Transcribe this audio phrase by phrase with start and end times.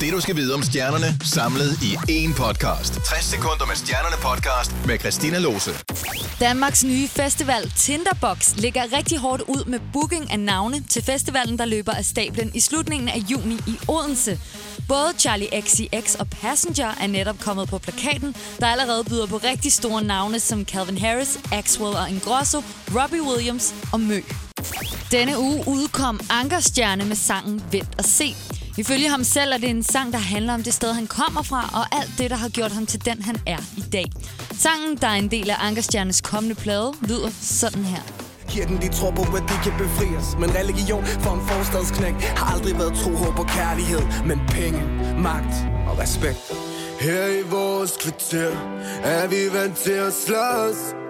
[0.00, 2.94] Det du skal vide om stjernerne, samlet i én podcast.
[2.94, 5.70] 60 sekunder med stjernerne podcast med Christina Lose.
[6.40, 11.64] Danmarks nye festival Tinderbox ligger rigtig hårdt ud med booking af navne til festivalen, der
[11.64, 14.40] løber af stablen i slutningen af juni i Odense.
[14.88, 19.72] Både Charlie XCX og Passenger er netop kommet på plakaten, der allerede byder på rigtig
[19.72, 22.62] store navne som Calvin Harris, Axwell og Ingrosso,
[22.94, 24.20] Robbie Williams og Mø.
[25.12, 28.34] Denne uge udkom Ankerstjerne med sangen Vent og Se.
[28.78, 31.70] Ifølge ham selv er det en sang, der handler om det sted, han kommer fra,
[31.74, 34.04] og alt det, der har gjort ham til den, han er i dag.
[34.52, 38.02] Sangen, der er en del af Ankerstjernes kommende plade, lyder sådan her.
[38.48, 42.54] Giver den de tror på, at de kan befries Men religion for en forstadsknæk Har
[42.54, 44.82] aldrig været tro, håb og kærlighed Men penge,
[45.18, 45.54] magt
[45.88, 46.52] og respekt
[47.00, 48.50] Her i vores kvarter
[49.04, 51.03] er vi vant til at slås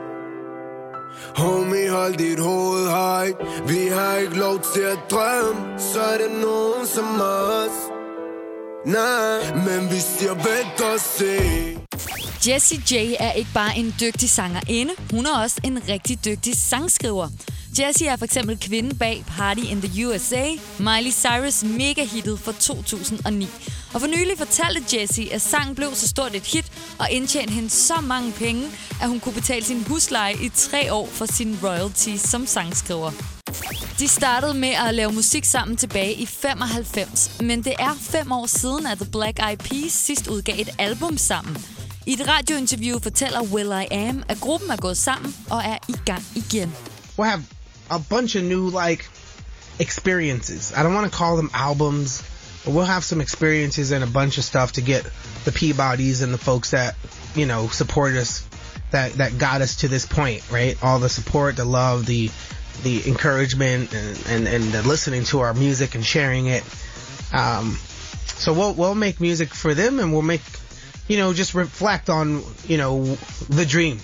[1.37, 3.37] Homie, hold dit hoved højt
[3.69, 7.77] Vi har ikke lov til at drømme Så er det nogen som os
[8.87, 11.79] Nej, men vi siger vent og se
[12.49, 17.29] Jessie J er ikke bare en dygtig sangerinde, hun er også en rigtig dygtig sangskriver.
[17.79, 20.45] Jessie er for eksempel kvinden bag Party in the USA,
[20.79, 23.49] Miley Cyrus mega-hittet fra 2009.
[23.95, 26.64] Og for nylig fortalte Jessie, at sangen blev så stort et hit
[26.99, 28.69] og indtjente hende så mange penge,
[29.03, 33.11] at hun kunne betale sin husleje i tre år for sin royalty som sangskriver.
[33.99, 38.47] De startede med at lave musik sammen tilbage i 95, men det er fem år
[38.47, 41.65] siden, at The Black Eyed Peas sidst udgav et album sammen.
[42.07, 45.95] I et radiointerview fortæller Will I Am, at gruppen er gået sammen og er i
[46.07, 46.75] gang igen.
[47.17, 47.43] we'll have
[47.91, 49.05] a bunch of new like
[49.79, 50.73] experiences.
[50.77, 52.23] I don't want to call them albums,
[52.67, 55.05] we'll have some experiences and a bunch of stuff to get
[55.45, 56.97] the Peabodys and the folks that
[57.35, 58.47] you know support us,
[58.91, 60.83] that that got us to this point, right?
[60.83, 62.31] All the support, the love, the
[62.83, 66.65] the encouragement, and and, and the listening to our music and sharing it.
[67.33, 67.77] Um,
[68.27, 70.43] so we'll we'll make music for them, and we'll make
[71.09, 73.05] you know just reflect on you know
[73.49, 73.99] the dream.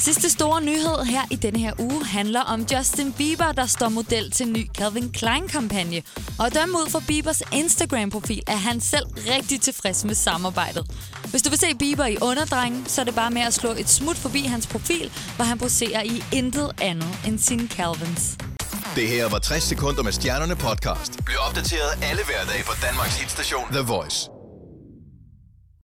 [0.00, 4.30] Sidste store nyhed her i denne her uge handler om Justin Bieber, der står model
[4.30, 6.02] til en ny Calvin Klein-kampagne.
[6.38, 10.86] Og at dømme ud fra Biebers Instagram-profil er han selv rigtig tilfreds med samarbejdet.
[11.30, 13.88] Hvis du vil se Bieber i underdrengen, så er det bare med at slå et
[13.88, 18.36] smut forbi hans profil, hvor han poserer i intet andet end sine Calvins.
[18.96, 21.24] Det her var 60 sekunder med stjernerne podcast.
[21.24, 24.37] Bliv opdateret alle hverdage på Danmarks hitstation The Voice.